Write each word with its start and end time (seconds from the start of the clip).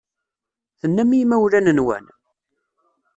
Tennam 0.79 1.11
i 1.13 1.17
yimawlan-nwen? 1.19 2.05